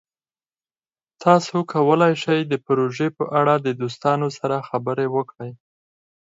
تاسو 1.23 1.57
کولی 1.71 2.13
شئ 2.23 2.39
د 2.51 2.53
پروژې 2.65 3.07
په 3.17 3.25
اړه 3.39 3.53
د 3.59 3.67
دوستانو 3.81 4.27
سره 4.37 4.65
خبرې 4.69 5.07
وکړئ. 5.15 5.51